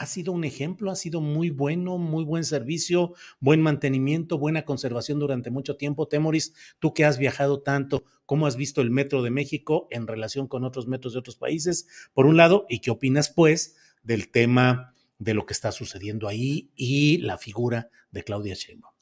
ha 0.00 0.06
sido 0.06 0.32
un 0.32 0.44
ejemplo, 0.44 0.90
ha 0.90 0.96
sido 0.96 1.20
muy 1.20 1.50
bueno, 1.50 1.98
muy 1.98 2.24
buen 2.24 2.44
servicio, 2.44 3.12
buen 3.38 3.60
mantenimiento, 3.60 4.38
buena 4.38 4.64
conservación 4.64 5.18
durante 5.18 5.50
mucho 5.50 5.76
tiempo. 5.76 6.08
Temoris, 6.08 6.54
tú 6.78 6.94
que 6.94 7.04
has 7.04 7.18
viajado 7.18 7.60
tanto, 7.60 8.04
¿cómo 8.24 8.46
has 8.46 8.56
visto 8.56 8.80
el 8.80 8.90
Metro 8.90 9.22
de 9.22 9.30
México 9.30 9.88
en 9.90 10.06
relación 10.06 10.48
con 10.48 10.64
otros 10.64 10.88
metros 10.88 11.12
de 11.12 11.18
otros 11.18 11.36
países? 11.36 11.86
Por 12.14 12.24
un 12.24 12.38
lado, 12.38 12.64
¿y 12.70 12.80
qué 12.80 12.90
opinas 12.90 13.28
pues 13.28 13.76
del 14.02 14.30
tema 14.30 14.94
de 15.18 15.34
lo 15.34 15.44
que 15.44 15.52
está 15.52 15.70
sucediendo 15.70 16.28
ahí 16.28 16.70
y 16.74 17.18
la 17.18 17.36
figura 17.36 17.90
de 18.10 18.24
Claudia 18.24 18.54
Sheinbaum? 18.54 18.94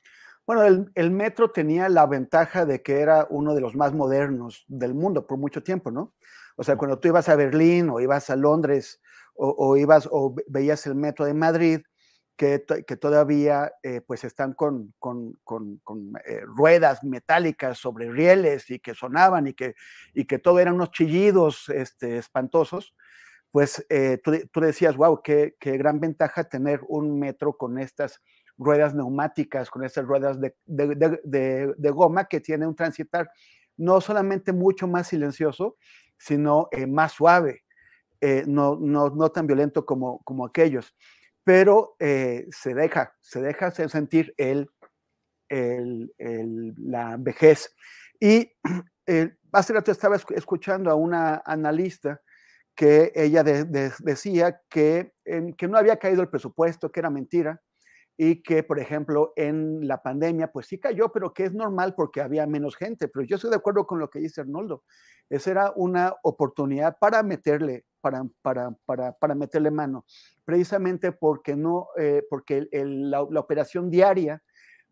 Bueno, 0.48 0.64
el, 0.64 0.90
el, 0.96 1.12
metro 1.12 1.52
tenía 1.52 1.88
la 1.88 2.06
ventaja 2.06 2.66
de 2.66 2.82
que 2.82 2.98
era 2.98 3.28
uno 3.30 3.54
de 3.54 3.60
los 3.60 3.76
más 3.76 3.92
modernos 3.92 4.64
del 4.66 4.94
mundo 4.94 5.28
por 5.28 5.38
mucho 5.38 5.62
tiempo, 5.62 5.92
¿no? 5.92 6.12
O 6.56 6.64
sea, 6.64 6.74
cuando 6.74 6.98
tú 6.98 7.06
ibas 7.06 7.28
a 7.28 7.36
Berlín 7.36 7.88
o 7.88 8.00
ibas 8.00 8.30
a 8.30 8.34
Londres 8.34 9.00
o, 9.38 9.76
ibas 9.76 10.08
o 10.10 10.34
veías 10.48 10.86
el 10.86 10.96
metro 10.96 11.24
de 11.24 11.34
Madrid, 11.34 11.80
que, 12.36 12.64
que 12.86 12.96
todavía 12.96 13.72
eh, 13.82 14.00
pues 14.00 14.22
están 14.22 14.52
con, 14.52 14.94
con, 15.00 15.34
con, 15.42 15.78
con 15.78 16.12
eh, 16.24 16.40
ruedas 16.44 17.02
metálicas 17.02 17.78
sobre 17.78 18.10
rieles 18.10 18.70
y 18.70 18.78
que 18.78 18.94
sonaban 18.94 19.48
y 19.48 19.54
que, 19.54 19.74
y 20.14 20.24
que 20.24 20.38
todo 20.38 20.60
eran 20.60 20.74
unos 20.74 20.92
chillidos 20.92 21.68
este, 21.68 22.16
espantosos, 22.18 22.94
pues 23.50 23.84
eh, 23.88 24.20
tú, 24.22 24.60
decías, 24.60 24.96
wow, 24.96 25.20
qué, 25.20 25.56
qué, 25.58 25.76
gran 25.78 25.98
ventaja 25.98 26.44
tener 26.44 26.80
un 26.86 27.18
metro 27.18 27.56
con 27.56 27.76
estas 27.78 28.22
ruedas 28.56 28.94
neumáticas, 28.94 29.68
con 29.68 29.84
estas 29.84 30.04
ruedas 30.04 30.40
de, 30.40 30.54
de, 30.66 31.74
de, 31.76 31.90
goma 31.90 32.26
que 32.26 32.40
tiene 32.40 32.66
un 32.66 32.76
transitar 32.76 33.30
no 33.76 34.00
solamente 34.00 34.52
mucho 34.52 34.86
más 34.86 35.08
silencioso, 35.08 35.76
sino 36.18 36.68
más 36.88 37.12
suave, 37.12 37.64
eh, 38.20 38.44
no, 38.46 38.76
no, 38.80 39.10
no, 39.10 39.30
tan 39.30 39.46
violento 39.46 39.84
como, 39.84 40.22
como 40.24 40.46
aquellos. 40.46 40.94
Pero 41.44 41.96
eh, 41.98 42.46
se 42.50 42.74
deja, 42.74 43.14
se 43.20 43.40
deja 43.40 43.70
sentir 43.70 44.34
el, 44.36 44.70
el, 45.48 46.12
la 46.76 47.16
vejez. 47.18 47.74
Y 48.20 48.52
hace 49.52 49.72
rato 49.72 49.90
estaba 49.90 50.16
escuchando 50.16 50.90
a 50.90 50.94
una 50.94 51.42
analista 51.44 52.20
que 52.74 53.10
ella 53.14 53.42
de, 53.42 53.64
de, 53.64 53.92
decía 54.00 54.60
que, 54.68 55.12
que 55.56 55.68
no 55.68 55.78
había 55.78 55.96
caído 55.96 56.22
el 56.22 56.28
presupuesto, 56.28 56.92
que 56.92 57.00
era 57.00 57.10
mentira, 57.10 57.60
y 58.20 58.42
que, 58.42 58.64
por 58.64 58.80
ejemplo, 58.80 59.32
en 59.36 59.86
la 59.86 60.02
pandemia, 60.02 60.50
pues 60.50 60.66
sí 60.66 60.78
cayó, 60.78 61.10
pero 61.12 61.32
que 61.32 61.44
es 61.44 61.54
normal 61.54 61.94
porque 61.96 62.20
había 62.20 62.46
menos 62.48 62.76
gente. 62.76 63.06
Pero 63.06 63.24
yo 63.24 63.36
estoy 63.36 63.50
de 63.50 63.56
acuerdo 63.56 63.86
con 63.86 64.00
lo 64.00 64.10
que 64.10 64.18
dice 64.18 64.40
Arnoldo. 64.40 64.82
Esa 65.30 65.52
era 65.52 65.72
una 65.76 66.14
oportunidad 66.24 66.98
para 66.98 67.22
meterle, 67.22 67.84
para, 68.00 68.24
para, 68.42 68.70
para, 68.86 69.12
para 69.12 69.34
meterle 69.34 69.70
mano, 69.70 70.04
precisamente 70.44 71.12
porque, 71.12 71.56
no, 71.56 71.88
eh, 71.96 72.22
porque 72.28 72.68
el, 72.72 73.10
la, 73.10 73.22
operación 73.22 73.90
diaria 73.90 74.42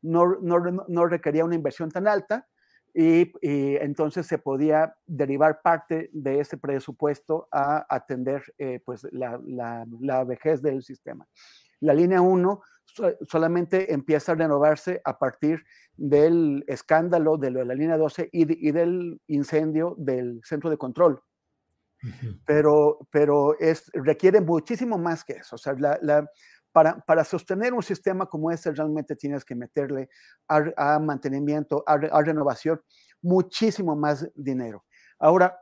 no, 0.02 0.36
no, 0.40 0.58
no, 0.60 1.06
requería 1.06 1.44
una 1.44 1.54
inversión 1.54 1.90
tan 1.90 2.06
alta 2.06 2.46
y, 2.94 3.32
entonces 3.42 4.26
se 4.26 4.38
podía 4.38 4.96
derivar 5.06 5.60
parte 5.62 6.08
de 6.12 6.40
ese 6.40 6.56
presupuesto 6.56 7.48
a 7.50 7.86
atender 7.94 8.42
eh, 8.58 8.80
pues 8.84 9.06
la, 9.12 9.38
la, 9.44 9.86
la, 10.00 10.24
vejez 10.24 10.62
del 10.62 10.82
sistema. 10.82 11.26
La 11.80 11.92
línea 11.92 12.22
1 12.22 12.60
solamente 13.26 13.92
empieza 13.92 14.32
a 14.32 14.36
renovarse 14.36 15.00
a 15.04 15.18
partir 15.18 15.64
del 15.96 16.64
escándalo 16.66 17.36
de 17.36 17.50
la 17.50 17.74
línea 17.74 17.96
12 17.96 18.30
y, 18.32 18.44
de, 18.44 18.56
y 18.58 18.70
del 18.72 19.20
incendio 19.26 19.94
del 19.98 20.40
centro 20.44 20.70
de 20.70 20.78
control. 20.78 21.20
Uh 22.06 22.08
-huh. 22.08 22.40
Pero, 22.46 22.98
pero 23.10 23.58
es, 23.58 23.90
requiere 23.92 24.40
muchísimo 24.40 24.96
más 24.96 25.24
que 25.24 25.34
eso. 25.34 25.56
O 25.56 25.58
sea, 25.58 25.74
la, 25.74 25.98
la, 26.02 26.30
para, 26.72 27.00
para, 27.00 27.24
sostener 27.24 27.74
un 27.74 27.82
sistema 27.82 28.26
como 28.26 28.50
este, 28.50 28.70
realmente 28.70 29.16
tienes 29.16 29.44
que 29.44 29.54
meterle 29.54 30.08
a, 30.46 30.62
a 30.76 30.98
mantenimiento, 30.98 31.82
a, 31.86 31.94
a, 31.94 32.22
renovación, 32.22 32.80
muchísimo 33.22 33.96
más 33.96 34.28
dinero. 34.34 34.84
Ahora, 35.18 35.58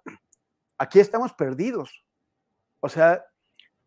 aquí 0.76 1.00
estamos 1.00 1.32
perdidos. 1.32 2.04
O 2.80 2.88
sea, 2.88 3.24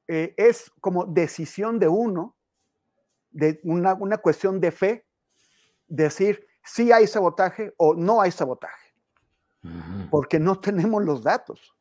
eh, 0.08 0.34
es 0.38 0.72
como 0.82 1.06
decisión 1.06 1.80
de 1.80 1.88
uno 1.88 2.36
de 3.30 3.60
una, 3.64 3.94
una 3.94 4.18
cuestión 4.18 4.60
de 4.60 4.72
fe, 4.72 5.06
decir 5.88 6.48
si 6.64 6.92
hay 6.92 7.08
sabotaje 7.08 7.74
o 7.78 7.94
no 7.94 8.22
hay 8.22 8.32
sabotaje, 8.32 8.94
uh 9.64 9.68
-huh. 9.68 10.10
porque 10.10 10.40
no 10.40 10.60
tenemos 10.60 11.04
los 11.04 11.24
datos, 11.24 11.77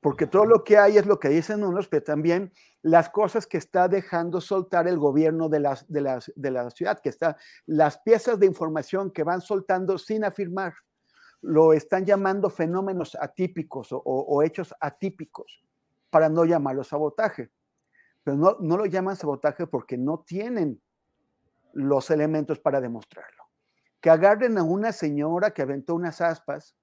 porque 0.00 0.26
todo 0.26 0.46
lo 0.46 0.64
que 0.64 0.78
hay 0.78 0.96
es 0.96 1.06
lo 1.06 1.18
que 1.18 1.28
dicen 1.28 1.62
unos, 1.62 1.88
pero 1.88 2.02
también 2.02 2.52
las 2.82 3.10
cosas 3.10 3.46
que 3.46 3.58
está 3.58 3.86
dejando 3.88 4.40
soltar 4.40 4.88
el 4.88 4.98
gobierno 4.98 5.48
de 5.48 5.60
la, 5.60 5.78
de 5.88 6.00
la, 6.00 6.20
de 6.34 6.50
la 6.50 6.70
ciudad, 6.70 7.00
que 7.00 7.10
está, 7.10 7.36
las 7.66 7.98
piezas 7.98 8.38
de 8.38 8.46
información 8.46 9.10
que 9.10 9.24
van 9.24 9.40
soltando 9.40 9.98
sin 9.98 10.24
afirmar, 10.24 10.74
lo 11.42 11.72
están 11.72 12.04
llamando 12.04 12.50
fenómenos 12.50 13.14
atípicos 13.14 13.88
o 13.92 14.42
hechos 14.42 14.74
atípicos, 14.80 15.62
para 16.10 16.28
no 16.28 16.44
llamarlo 16.44 16.84
sabotaje. 16.84 17.50
Pero 18.22 18.36
no, 18.36 18.56
no 18.60 18.76
lo 18.76 18.86
llaman 18.86 19.16
sabotaje 19.16 19.66
porque 19.66 19.96
no 19.96 20.20
tienen 20.20 20.82
los 21.72 22.10
elementos 22.10 22.58
para 22.58 22.80
demostrarlo. 22.80 23.44
Que 24.00 24.10
agarren 24.10 24.58
a 24.58 24.62
una 24.62 24.92
señora 24.92 25.52
que 25.52 25.62
aventó 25.62 25.94
unas 25.94 26.20
aspas 26.20 26.76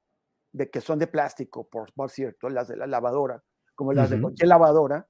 de 0.58 0.70
que 0.70 0.82
son 0.82 1.00
de 1.00 1.08
plástico, 1.08 1.68
por, 1.70 1.94
por 1.94 2.10
cierto, 2.10 2.50
las 2.50 2.68
de 2.68 2.76
la 2.76 2.88
lavadora, 2.88 3.44
como 3.76 3.94
las 3.94 4.10
uh 4.10 4.14
-huh. 4.14 4.16
de 4.16 4.22
cualquier 4.22 4.50
lavadora, 4.50 5.08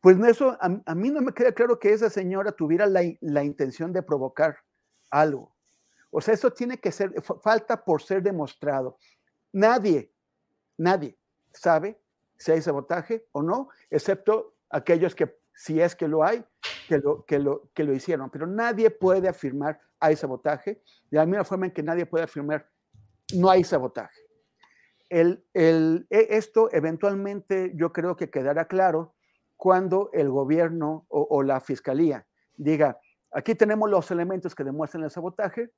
pues 0.00 0.18
eso 0.26 0.56
a, 0.60 0.80
a, 0.84 0.94
mí 0.94 1.10
no 1.10 1.20
me 1.20 1.32
queda 1.32 1.52
claro 1.52 1.78
que 1.78 1.92
esa 1.92 2.10
señora 2.10 2.52
tuviera 2.52 2.86
la, 2.86 3.02
la, 3.20 3.42
intención 3.42 3.92
de 3.92 4.02
provocar 4.02 4.58
algo. 5.10 5.54
O 6.10 6.20
sea, 6.20 6.34
eso 6.34 6.52
tiene 6.52 6.78
que 6.78 6.92
ser, 6.92 7.12
falta 7.42 7.84
por 7.84 8.02
ser 8.02 8.22
demostrado. 8.22 8.96
Nadie, 9.52 10.12
nadie 10.76 11.18
sabe 11.52 12.00
si 12.36 12.52
hay 12.52 12.62
sabotaje 12.62 13.26
o 13.32 13.42
no, 13.42 13.68
excepto 13.90 14.54
aquellos 14.70 15.14
que, 15.14 15.36
si 15.54 15.80
es 15.80 15.96
que 15.96 16.06
lo 16.06 16.22
hay, 16.22 16.44
que 16.86 16.98
lo, 16.98 17.24
que 17.24 17.38
lo, 17.38 17.70
que 17.74 17.82
lo 17.84 17.92
hicieron, 17.92 18.30
pero 18.30 18.46
nadie 18.46 18.90
puede 18.90 19.28
afirmar 19.28 19.80
hay 20.00 20.14
sabotaje, 20.14 20.80
de 21.10 21.16
la 21.18 21.26
misma 21.26 21.44
forma 21.44 21.66
en 21.66 21.72
que 21.72 21.82
nadie 21.82 22.06
puede 22.06 22.24
afirmar 22.24 22.68
no 23.34 23.50
hay 23.50 23.64
sabotaje. 23.64 24.27
El, 25.08 25.44
el, 25.54 26.06
e, 26.10 26.28
esto 26.30 26.68
eventualmente 26.72 27.72
yo 27.74 27.92
creo 27.92 28.16
que 28.16 28.30
quedará 28.30 28.66
claro 28.66 29.14
cuando 29.56 30.10
el 30.12 30.28
gobierno 30.28 31.06
o, 31.08 31.26
o 31.30 31.42
la 31.42 31.60
fiscalía 31.60 32.26
diga, 32.56 33.00
aquí 33.30 33.54
tenemos 33.54 33.88
los 33.88 34.10
elementos 34.10 34.54
que 34.54 34.64
demuestran 34.64 35.04
el 35.04 35.10
sabotaje, 35.10 35.70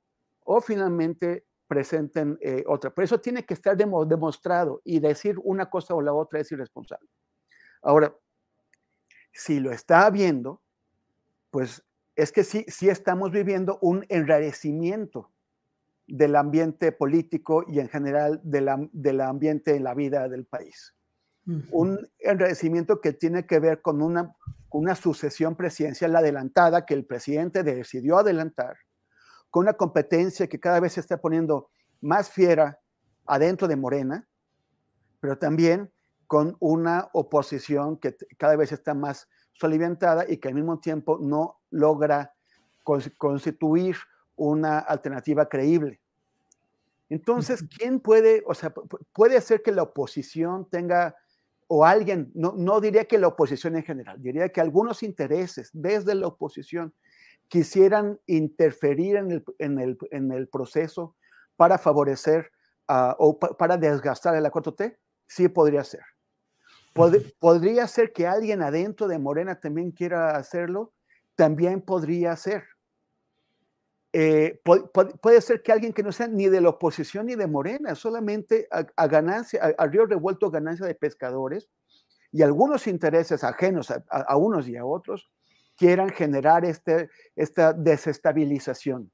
o 0.43 0.61
finalmente 0.61 1.45
presenten 1.67 2.37
eh, 2.41 2.63
otra. 2.67 2.93
Pero 2.93 3.05
eso 3.05 3.21
tiene 3.21 3.45
que 3.45 3.53
estar 3.53 3.77
demo, 3.77 4.05
demostrado 4.05 4.81
y 4.83 4.99
decir 4.99 5.37
una 5.43 5.69
cosa 5.69 5.93
o 5.95 6.01
la 6.01 6.13
otra 6.13 6.39
es 6.39 6.51
irresponsable. 6.51 7.07
Ahora, 7.81 8.13
si 9.31 9.59
lo 9.59 9.71
está 9.71 10.05
habiendo, 10.05 10.61
pues 11.49 11.83
es 12.15 12.31
que 12.31 12.43
sí, 12.43 12.65
sí 12.67 12.89
estamos 12.89 13.31
viviendo 13.31 13.79
un 13.81 14.05
enrarecimiento 14.09 15.31
del 16.11 16.35
ambiente 16.35 16.91
político 16.91 17.63
y 17.69 17.79
en 17.79 17.87
general 17.87 18.41
del 18.43 19.21
ambiente 19.21 19.77
en 19.77 19.85
la 19.85 19.93
vida 19.93 20.27
del 20.27 20.45
país. 20.45 20.93
Un 21.71 22.05
enrarecimiento 22.19 22.99
que 22.99 23.13
tiene 23.13 23.45
que 23.45 23.59
ver 23.59 23.81
con 23.81 24.01
una, 24.01 24.35
una 24.69 24.95
sucesión 24.95 25.55
presidencial 25.55 26.13
adelantada 26.15 26.85
que 26.85 26.93
el 26.93 27.05
presidente 27.05 27.63
decidió 27.63 28.17
adelantar, 28.17 28.75
con 29.49 29.63
una 29.63 29.73
competencia 29.73 30.47
que 30.47 30.59
cada 30.59 30.81
vez 30.81 30.93
se 30.93 30.99
está 30.99 31.21
poniendo 31.21 31.69
más 32.01 32.29
fiera 32.29 32.79
adentro 33.25 33.69
de 33.69 33.77
Morena, 33.77 34.27
pero 35.21 35.37
también 35.37 35.93
con 36.27 36.57
una 36.59 37.09
oposición 37.13 37.97
que 37.97 38.17
cada 38.37 38.57
vez 38.57 38.73
está 38.73 38.93
más 38.93 39.29
soliviantada 39.53 40.25
y 40.27 40.37
que 40.37 40.49
al 40.49 40.55
mismo 40.55 40.79
tiempo 40.79 41.19
no 41.21 41.61
logra 41.69 42.33
constituir 43.17 43.95
una 44.35 44.79
alternativa 44.79 45.47
creíble. 45.47 46.00
Entonces, 47.11 47.65
¿quién 47.77 47.99
puede, 47.99 48.41
o 48.47 48.53
sea, 48.53 48.73
puede 49.11 49.35
hacer 49.35 49.61
que 49.61 49.73
la 49.73 49.83
oposición 49.83 50.69
tenga, 50.69 51.13
o 51.67 51.83
alguien, 51.83 52.31
no, 52.33 52.53
no 52.55 52.79
diría 52.79 53.03
que 53.03 53.17
la 53.17 53.27
oposición 53.27 53.75
en 53.75 53.83
general, 53.83 54.21
diría 54.21 54.47
que 54.47 54.61
algunos 54.61 55.03
intereses 55.03 55.69
desde 55.73 56.15
la 56.15 56.27
oposición 56.27 56.93
quisieran 57.49 58.17
interferir 58.27 59.17
en 59.17 59.29
el, 59.29 59.43
en 59.59 59.79
el, 59.79 59.97
en 60.11 60.31
el 60.31 60.47
proceso 60.47 61.17
para 61.57 61.77
favorecer 61.77 62.49
uh, 62.87 63.11
o 63.17 63.37
pa 63.37 63.57
para 63.57 63.75
desgastar 63.75 64.33
el 64.37 64.43
la 64.43 64.49
4T? 64.49 64.97
Sí 65.27 65.49
podría 65.49 65.83
ser. 65.83 66.05
Pod 66.93 67.17
podría 67.39 67.89
ser 67.89 68.13
que 68.13 68.25
alguien 68.25 68.61
adentro 68.61 69.09
de 69.09 69.19
Morena 69.19 69.59
también 69.59 69.91
quiera 69.91 70.37
hacerlo, 70.37 70.93
también 71.35 71.81
podría 71.81 72.37
ser. 72.37 72.63
Eh, 74.13 74.61
puede 75.21 75.39
ser 75.39 75.63
que 75.63 75.71
alguien 75.71 75.93
que 75.93 76.03
no 76.03 76.11
sea 76.11 76.27
ni 76.27 76.47
de 76.49 76.59
la 76.59 76.69
oposición 76.69 77.27
ni 77.27 77.35
de 77.35 77.47
Morena, 77.47 77.95
solamente 77.95 78.67
a, 78.69 78.85
a 78.97 79.07
ganancia, 79.07 79.73
a, 79.77 79.85
río 79.87 80.05
revuelto 80.05 80.51
ganancia 80.51 80.85
de 80.85 80.95
pescadores 80.95 81.69
y 82.31 82.41
algunos 82.41 82.87
intereses 82.87 83.43
ajenos 83.45 83.89
a, 83.89 84.03
a, 84.09 84.35
unos 84.35 84.67
y 84.67 84.75
a 84.75 84.85
otros 84.85 85.31
quieran 85.77 86.09
generar 86.09 86.65
este, 86.65 87.09
esta 87.37 87.71
desestabilización. 87.71 89.09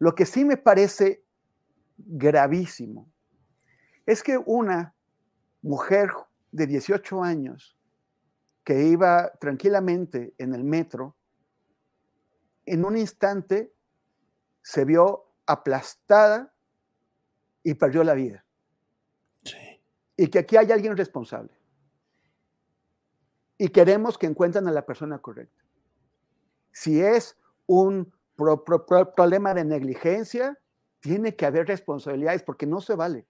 Lo 0.00 0.14
que 0.14 0.26
sí 0.26 0.44
me 0.44 0.56
parece 0.56 1.22
gravísimo 1.96 3.08
es 4.06 4.24
que 4.24 4.38
una 4.38 4.94
mujer 5.62 6.10
de 6.50 6.66
18 6.66 7.22
años 7.22 7.78
que 8.64 8.86
iba 8.86 9.30
tranquilamente 9.40 10.34
en 10.38 10.54
el 10.54 10.64
metro, 10.64 11.16
en 12.66 12.84
un 12.84 12.96
instante 12.96 13.72
se 14.62 14.84
vio 14.84 15.26
aplastada 15.46 16.52
y 17.62 17.74
perdió 17.74 18.04
la 18.04 18.14
vida. 18.14 18.44
Sí. 19.44 19.82
Y 20.16 20.28
que 20.28 20.40
aquí 20.40 20.56
hay 20.56 20.70
alguien 20.72 20.96
responsable. 20.96 21.52
Y 23.58 23.68
queremos 23.68 24.16
que 24.16 24.26
encuentren 24.26 24.66
a 24.68 24.72
la 24.72 24.86
persona 24.86 25.18
correcta. 25.18 25.62
Si 26.72 27.00
es 27.00 27.38
un 27.66 28.12
pro, 28.36 28.64
pro, 28.64 28.86
pro, 28.86 29.14
problema 29.14 29.52
de 29.52 29.64
negligencia, 29.64 30.58
tiene 31.00 31.36
que 31.36 31.46
haber 31.46 31.66
responsabilidades 31.66 32.42
porque 32.42 32.66
no 32.66 32.80
se 32.80 32.94
vale. 32.94 33.26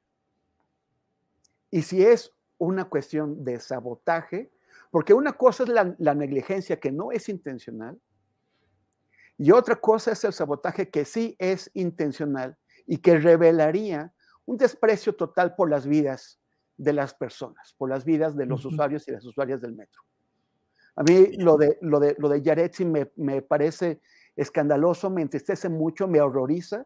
Y 1.71 1.83
si 1.83 2.05
es 2.05 2.33
una 2.59 2.85
cuestión 2.89 3.45
de 3.45 3.59
sabotaje, 3.59 4.53
porque 4.91 5.15
una 5.15 5.33
cosa 5.33 5.63
es 5.63 5.69
la, 5.69 5.95
la, 5.99 6.15
negligencia 6.15 6.79
que 6.79 6.93
no 6.93 7.13
es 7.13 7.29
intencional 7.29 8.01
y 9.43 9.53
otra 9.53 9.77
cosa 9.77 10.13
es 10.13 10.23
el 10.25 10.35
sabotaje 10.35 10.91
que 10.91 11.07
sí 11.07 11.35
es 11.39 11.71
intencional 11.73 12.59
y 12.87 12.99
que 12.99 13.19
revelaría 13.19 14.13
un 14.45 14.59
desprecio 14.59 15.15
total 15.15 15.55
por 15.55 15.71
las 15.71 15.87
vidas 15.87 16.39
de 16.77 16.93
las 16.93 17.15
personas, 17.15 17.75
por 17.79 17.89
las 17.89 18.05
vidas 18.05 18.37
de 18.37 18.45
los 18.45 18.67
usuarios 18.67 19.09
y 19.09 19.13
las 19.13 19.25
usuarias 19.25 19.63
del 19.63 19.75
metro. 19.75 20.03
A 20.95 21.03
mí 21.05 21.39
lo 21.39 21.57
de, 21.57 21.79
lo 21.81 22.01
de, 22.01 22.17
lo 22.19 22.29
de 22.29 22.43
Yaretsi 22.43 22.85
me, 22.85 23.13
me 23.17 23.41
parece 23.41 24.03
escandaloso, 24.37 25.09
me 25.09 25.23
entristece 25.23 25.71
mucho, 25.71 26.07
me 26.07 26.21
horroriza, 26.21 26.85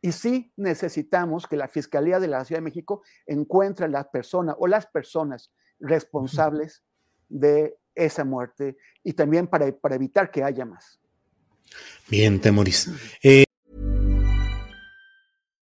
y 0.00 0.10
sí 0.10 0.52
necesitamos 0.56 1.46
que 1.46 1.56
la 1.56 1.68
Fiscalía 1.68 2.18
de 2.18 2.26
la 2.26 2.44
Ciudad 2.44 2.58
de 2.58 2.64
México 2.64 3.02
encuentre 3.26 3.86
a 3.86 3.88
la 3.88 4.10
persona 4.10 4.56
o 4.58 4.66
las 4.66 4.88
personas 4.88 5.52
responsables 5.78 6.82
de 7.28 7.78
esa 7.94 8.24
muerte 8.24 8.76
y 9.04 9.12
también 9.12 9.46
para, 9.46 9.70
para 9.70 9.94
evitar 9.94 10.32
que 10.32 10.42
haya 10.42 10.64
más. 10.64 10.98
Bien, 12.08 12.38
Temoris. 12.40 12.88